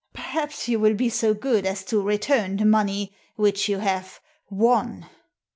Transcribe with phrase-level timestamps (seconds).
[0.13, 5.07] Perhaps you will be so good as to return the money which you have won."